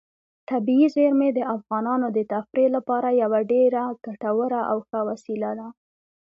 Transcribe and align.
طبیعي 0.49 0.87
زیرمې 0.95 1.29
د 1.33 1.39
افغانانو 1.55 2.07
د 2.17 2.19
تفریح 2.33 2.67
لپاره 2.77 3.17
یوه 3.21 3.39
ډېره 3.51 3.81
ګټوره 4.05 4.61
او 4.71 4.77
ښه 4.87 4.99
وسیله 5.09 5.51
ده. 5.59 5.67